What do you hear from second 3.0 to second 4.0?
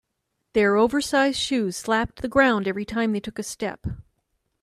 they took a step.